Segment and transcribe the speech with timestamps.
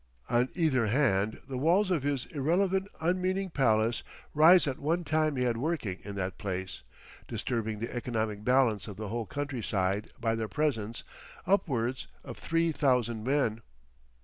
[0.31, 4.01] On either hand the walls of his irrelevant unmeaning palace
[4.33, 9.09] rise at one time he had working in that place—disturbing the economic balance of the
[9.09, 13.61] whole countryside by their presence—upwards of three thousand men....